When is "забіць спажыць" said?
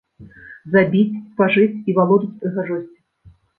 0.75-1.81